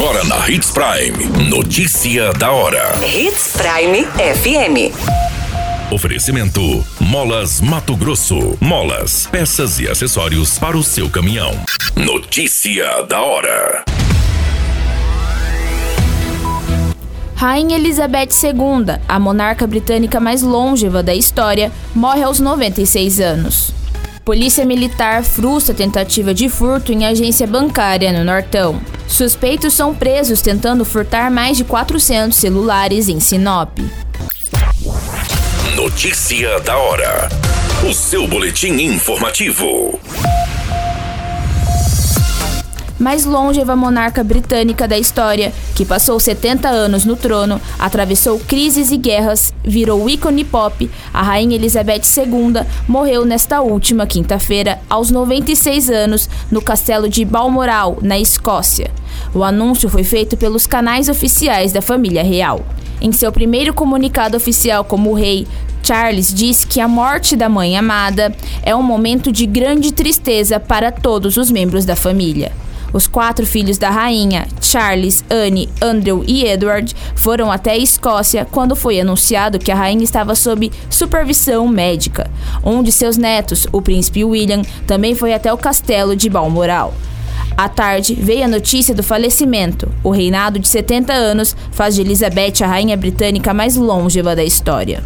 Agora 0.00 0.24
na 0.24 0.48
Hits 0.48 0.70
Prime. 0.70 1.50
Notícia 1.50 2.32
da 2.32 2.50
hora. 2.50 2.98
Hits 3.04 3.52
Prime 3.52 4.06
FM. 4.06 4.96
Oferecimento: 5.92 6.82
Molas 6.98 7.60
Mato 7.60 7.94
Grosso. 7.94 8.56
Molas, 8.62 9.26
peças 9.26 9.78
e 9.78 9.86
acessórios 9.86 10.58
para 10.58 10.74
o 10.74 10.82
seu 10.82 11.10
caminhão. 11.10 11.52
Notícia 11.94 13.02
da 13.02 13.20
hora. 13.20 13.84
Rainha 17.34 17.76
Elizabeth 17.76 18.30
II, 18.42 18.96
a 19.06 19.18
monarca 19.18 19.66
britânica 19.66 20.18
mais 20.18 20.40
longeva 20.40 21.02
da 21.02 21.14
história, 21.14 21.70
morre 21.94 22.22
aos 22.22 22.40
96 22.40 23.20
anos. 23.20 23.74
Polícia 24.24 24.64
Militar 24.64 25.22
frustra 25.22 25.74
tentativa 25.74 26.32
de 26.32 26.48
furto 26.48 26.90
em 26.90 27.04
agência 27.04 27.46
bancária 27.46 28.10
no 28.14 28.24
Nortão. 28.24 28.80
Suspeitos 29.10 29.74
são 29.74 29.92
presos 29.92 30.40
tentando 30.40 30.84
furtar 30.84 31.30
mais 31.30 31.56
de 31.56 31.64
400 31.64 32.38
celulares 32.38 33.08
em 33.08 33.18
Sinop. 33.18 33.78
Notícia 35.74 36.60
da 36.60 36.78
hora. 36.78 37.28
O 37.88 37.92
seu 37.92 38.28
boletim 38.28 38.72
informativo 38.80 39.98
mais 43.00 43.24
longeva 43.24 43.74
monarca 43.74 44.22
britânica 44.22 44.86
da 44.86 44.98
história, 44.98 45.52
que 45.74 45.86
passou 45.86 46.20
70 46.20 46.68
anos 46.68 47.06
no 47.06 47.16
trono, 47.16 47.58
atravessou 47.78 48.38
crises 48.38 48.92
e 48.92 48.98
guerras, 48.98 49.54
virou 49.64 50.08
ícone 50.08 50.44
pop, 50.44 50.88
a 51.12 51.22
rainha 51.22 51.56
Elizabeth 51.56 52.02
II 52.16 52.62
morreu 52.86 53.24
nesta 53.24 53.62
última 53.62 54.06
quinta-feira, 54.06 54.78
aos 54.88 55.10
96 55.10 55.88
anos, 55.88 56.28
no 56.50 56.60
castelo 56.60 57.08
de 57.08 57.24
Balmoral, 57.24 57.98
na 58.02 58.18
Escócia. 58.18 58.90
O 59.34 59.42
anúncio 59.42 59.88
foi 59.88 60.04
feito 60.04 60.36
pelos 60.36 60.66
canais 60.66 61.08
oficiais 61.08 61.72
da 61.72 61.80
família 61.80 62.22
real. 62.22 62.60
Em 63.00 63.12
seu 63.12 63.32
primeiro 63.32 63.72
comunicado 63.72 64.36
oficial 64.36 64.84
como 64.84 65.14
rei, 65.14 65.46
Charles 65.82 66.32
diz 66.34 66.64
que 66.66 66.80
a 66.80 66.86
morte 66.86 67.34
da 67.34 67.48
mãe 67.48 67.78
amada 67.78 68.34
é 68.62 68.76
um 68.76 68.82
momento 68.82 69.32
de 69.32 69.46
grande 69.46 69.90
tristeza 69.92 70.60
para 70.60 70.92
todos 70.92 71.38
os 71.38 71.50
membros 71.50 71.86
da 71.86 71.96
família. 71.96 72.52
Os 72.92 73.06
quatro 73.06 73.46
filhos 73.46 73.78
da 73.78 73.90
rainha, 73.90 74.46
Charles, 74.60 75.24
Anne, 75.30 75.68
Andrew 75.80 76.24
e 76.26 76.44
Edward, 76.44 76.94
foram 77.14 77.50
até 77.50 77.72
a 77.72 77.76
Escócia 77.76 78.44
quando 78.44 78.74
foi 78.74 79.00
anunciado 79.00 79.58
que 79.58 79.70
a 79.70 79.76
rainha 79.76 80.02
estava 80.02 80.34
sob 80.34 80.70
supervisão 80.88 81.68
médica. 81.68 82.30
Um 82.64 82.82
de 82.82 82.90
seus 82.90 83.16
netos, 83.16 83.66
o 83.72 83.80
príncipe 83.80 84.24
William, 84.24 84.62
também 84.86 85.14
foi 85.14 85.32
até 85.32 85.52
o 85.52 85.58
castelo 85.58 86.16
de 86.16 86.28
Balmoral. 86.28 86.94
À 87.56 87.68
tarde, 87.68 88.14
veio 88.14 88.44
a 88.44 88.48
notícia 88.48 88.94
do 88.94 89.02
falecimento. 89.02 89.88
O 90.02 90.10
reinado 90.10 90.58
de 90.58 90.68
70 90.68 91.12
anos 91.12 91.56
faz 91.72 91.94
de 91.94 92.00
Elizabeth 92.00 92.62
a 92.62 92.66
rainha 92.66 92.96
britânica 92.96 93.52
mais 93.52 93.76
longeva 93.76 94.34
da 94.34 94.44
história. 94.44 95.02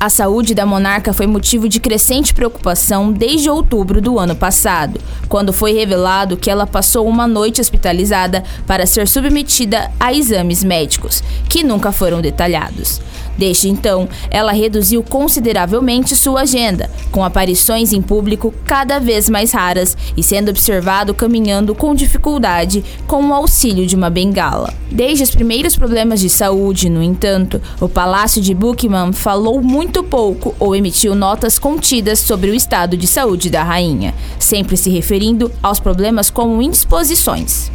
A 0.00 0.08
saúde 0.08 0.54
da 0.54 0.64
monarca 0.64 1.12
foi 1.12 1.26
motivo 1.26 1.68
de 1.68 1.80
crescente 1.80 2.32
preocupação 2.32 3.10
desde 3.10 3.50
outubro 3.50 4.00
do 4.00 4.16
ano 4.16 4.36
passado, 4.36 5.00
quando 5.28 5.52
foi 5.52 5.72
revelado 5.72 6.36
que 6.36 6.48
ela 6.48 6.68
passou 6.68 7.08
uma 7.08 7.26
noite 7.26 7.60
hospitalizada 7.60 8.44
para 8.64 8.86
ser 8.86 9.08
submetida 9.08 9.90
a 9.98 10.14
exames 10.14 10.62
médicos, 10.62 11.20
que 11.48 11.64
nunca 11.64 11.90
foram 11.90 12.20
detalhados. 12.20 13.00
Desde 13.36 13.68
então, 13.68 14.08
ela 14.30 14.50
reduziu 14.50 15.00
consideravelmente 15.02 16.16
sua 16.16 16.40
agenda, 16.40 16.90
com 17.12 17.24
aparições 17.24 17.92
em 17.92 18.02
público 18.02 18.52
cada 18.64 18.98
vez 18.98 19.28
mais 19.28 19.52
raras 19.52 19.96
e 20.16 20.22
sendo 20.24 20.48
observado 20.48 21.14
caminhando 21.14 21.72
com 21.72 21.94
dificuldade 21.94 22.84
com 23.06 23.28
o 23.28 23.34
auxílio 23.34 23.86
de 23.86 23.94
uma 23.94 24.10
bengala. 24.10 24.74
Desde 24.90 25.22
os 25.22 25.30
primeiros 25.30 25.76
problemas 25.76 26.18
de 26.18 26.28
saúde, 26.28 26.88
no 26.88 27.00
entanto, 27.02 27.60
o 27.80 27.88
Palácio 27.88 28.42
de 28.42 28.52
Buckingham 28.52 29.12
falou 29.12 29.62
muito 29.62 29.87
pouco 30.02 30.54
ou 30.58 30.74
emitiu 30.74 31.14
notas 31.14 31.58
contidas 31.58 32.18
sobre 32.18 32.50
o 32.50 32.54
estado 32.54 32.96
de 32.96 33.06
saúde 33.06 33.50
da 33.50 33.62
rainha, 33.62 34.14
sempre 34.38 34.76
se 34.76 34.90
referindo 34.90 35.50
aos 35.62 35.80
problemas 35.80 36.30
como 36.30 36.62
indisposições. 36.62 37.70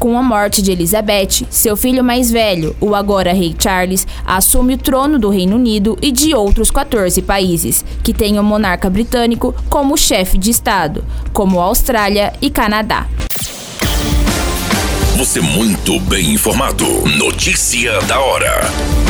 Com 0.00 0.16
a 0.16 0.22
morte 0.22 0.62
de 0.62 0.72
Elizabeth, 0.72 1.46
seu 1.50 1.76
filho 1.76 2.02
mais 2.02 2.30
velho, 2.30 2.74
o 2.80 2.94
agora 2.94 3.34
rei 3.34 3.54
Charles, 3.58 4.06
assume 4.24 4.72
o 4.72 4.78
trono 4.78 5.18
do 5.18 5.28
Reino 5.28 5.56
Unido 5.56 5.98
e 6.00 6.10
de 6.10 6.34
outros 6.34 6.70
14 6.70 7.20
países, 7.20 7.84
que 8.02 8.14
têm 8.14 8.38
o 8.38 8.42
monarca 8.42 8.88
britânico 8.88 9.54
como 9.68 9.98
chefe 9.98 10.38
de 10.38 10.50
Estado, 10.50 11.04
como 11.34 11.60
Austrália 11.60 12.32
e 12.40 12.48
Canadá. 12.48 13.06
Você 15.18 15.38
muito 15.38 16.00
bem 16.00 16.32
informado. 16.32 16.86
Notícia 17.18 18.00
da 18.00 18.18
hora. 18.20 19.09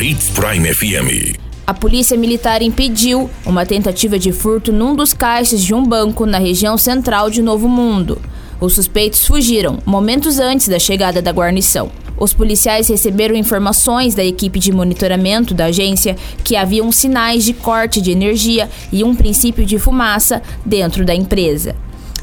Hits 0.00 0.28
Prime 0.28 0.74
FM. 0.74 1.38
A 1.66 1.72
polícia 1.72 2.18
militar 2.18 2.60
impediu 2.60 3.30
uma 3.46 3.64
tentativa 3.64 4.18
de 4.18 4.30
furto 4.30 4.70
num 4.70 4.94
dos 4.94 5.14
caixas 5.14 5.62
de 5.62 5.72
um 5.72 5.82
banco 5.82 6.26
na 6.26 6.38
região 6.38 6.76
central 6.76 7.30
de 7.30 7.40
Novo 7.40 7.66
Mundo. 7.66 8.20
Os 8.60 8.74
suspeitos 8.74 9.26
fugiram 9.26 9.78
momentos 9.86 10.38
antes 10.38 10.68
da 10.68 10.78
chegada 10.78 11.22
da 11.22 11.32
guarnição. 11.32 11.90
Os 12.18 12.34
policiais 12.34 12.88
receberam 12.88 13.34
informações 13.34 14.14
da 14.14 14.24
equipe 14.24 14.58
de 14.58 14.70
monitoramento 14.70 15.54
da 15.54 15.66
agência 15.66 16.14
que 16.44 16.56
haviam 16.56 16.92
sinais 16.92 17.42
de 17.44 17.54
corte 17.54 18.00
de 18.00 18.10
energia 18.10 18.68
e 18.92 19.02
um 19.02 19.14
princípio 19.14 19.64
de 19.64 19.78
fumaça 19.78 20.42
dentro 20.64 21.06
da 21.06 21.14
empresa. 21.14 21.74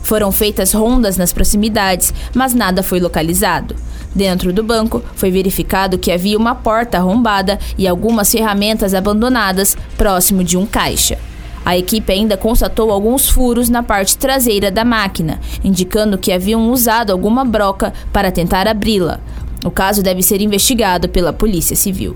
Foram 0.03 0.31
feitas 0.31 0.73
rondas 0.73 1.17
nas 1.17 1.33
proximidades, 1.33 2.13
mas 2.35 2.53
nada 2.53 2.83
foi 2.83 2.99
localizado. 2.99 3.75
Dentro 4.15 4.53
do 4.53 4.63
banco, 4.63 5.01
foi 5.15 5.31
verificado 5.31 5.97
que 5.97 6.11
havia 6.11 6.37
uma 6.37 6.53
porta 6.53 6.97
arrombada 6.97 7.59
e 7.77 7.87
algumas 7.87 8.31
ferramentas 8.31 8.93
abandonadas 8.93 9.75
próximo 9.97 10.43
de 10.43 10.57
um 10.57 10.65
caixa. 10.65 11.17
A 11.65 11.77
equipe 11.77 12.11
ainda 12.11 12.35
constatou 12.35 12.91
alguns 12.91 13.29
furos 13.29 13.69
na 13.69 13.81
parte 13.81 14.17
traseira 14.17 14.69
da 14.69 14.83
máquina, 14.83 15.39
indicando 15.63 16.17
que 16.17 16.31
haviam 16.31 16.69
usado 16.69 17.11
alguma 17.11 17.45
broca 17.45 17.93
para 18.11 18.31
tentar 18.31 18.67
abri-la. 18.67 19.19
O 19.63 19.71
caso 19.71 20.03
deve 20.03 20.21
ser 20.21 20.41
investigado 20.41 21.07
pela 21.07 21.31
Polícia 21.31 21.75
Civil. 21.75 22.15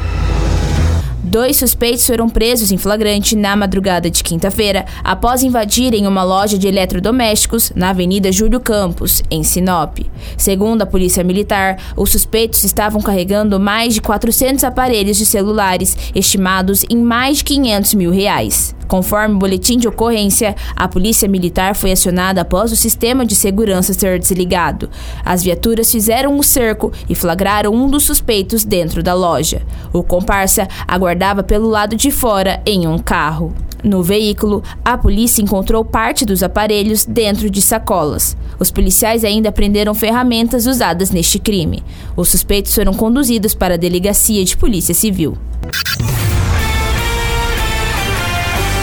Dois 1.31 1.55
suspeitos 1.55 2.05
foram 2.05 2.27
presos 2.27 2.73
em 2.73 2.77
flagrante 2.77 3.37
na 3.37 3.55
madrugada 3.55 4.09
de 4.09 4.21
quinta-feira 4.21 4.85
após 5.01 5.43
invadirem 5.43 6.05
uma 6.05 6.25
loja 6.25 6.57
de 6.57 6.67
eletrodomésticos 6.67 7.71
na 7.73 7.91
Avenida 7.91 8.33
Júlio 8.33 8.59
Campos, 8.59 9.23
em 9.31 9.41
Sinop. 9.41 9.99
Segundo 10.35 10.81
a 10.81 10.85
Polícia 10.85 11.23
Militar, 11.23 11.77
os 11.95 12.11
suspeitos 12.11 12.65
estavam 12.65 13.01
carregando 13.01 13.57
mais 13.61 13.93
de 13.93 14.01
400 14.01 14.65
aparelhos 14.65 15.15
de 15.15 15.25
celulares, 15.25 15.95
estimados 16.13 16.83
em 16.89 16.97
mais 16.97 17.37
de 17.37 17.45
500 17.45 17.93
mil 17.93 18.11
reais. 18.11 18.75
Conforme 18.91 19.35
o 19.35 19.37
boletim 19.37 19.77
de 19.77 19.87
ocorrência, 19.87 20.53
a 20.75 20.85
polícia 20.85 21.25
militar 21.25 21.75
foi 21.75 21.93
acionada 21.93 22.41
após 22.41 22.73
o 22.73 22.75
sistema 22.75 23.25
de 23.25 23.35
segurança 23.35 23.93
ser 23.93 24.19
desligado. 24.19 24.89
As 25.23 25.41
viaturas 25.41 25.89
fizeram 25.89 26.33
um 26.33 26.43
cerco 26.43 26.91
e 27.07 27.15
flagraram 27.15 27.73
um 27.73 27.89
dos 27.89 28.03
suspeitos 28.03 28.65
dentro 28.65 29.01
da 29.01 29.13
loja. 29.13 29.61
O 29.93 30.03
comparsa 30.03 30.67
aguardava 30.85 31.20
pelo 31.43 31.69
lado 31.69 31.95
de 31.95 32.09
fora 32.09 32.61
em 32.65 32.87
um 32.87 32.97
carro. 32.97 33.53
No 33.83 34.03
veículo, 34.03 34.63
a 34.83 34.97
polícia 34.97 35.41
encontrou 35.41 35.85
parte 35.85 36.25
dos 36.25 36.43
aparelhos 36.43 37.05
dentro 37.05 37.49
de 37.49 37.61
sacolas. 37.61 38.35
Os 38.59 38.71
policiais 38.71 39.23
ainda 39.23 39.51
prenderam 39.51 39.93
ferramentas 39.93 40.65
usadas 40.65 41.11
neste 41.11 41.39
crime. 41.39 41.83
Os 42.15 42.29
suspeitos 42.29 42.73
foram 42.73 42.93
conduzidos 42.93 43.53
para 43.53 43.75
a 43.75 43.77
delegacia 43.77 44.43
de 44.43 44.57
polícia 44.57 44.93
civil. 44.93 45.37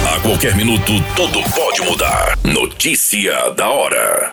A 0.06 0.20
qualquer 0.20 0.56
minuto, 0.56 0.92
tudo 1.14 1.40
pode 1.54 1.82
mudar. 1.82 2.38
Notícia 2.44 3.50
da 3.56 3.68
hora. 3.68 4.30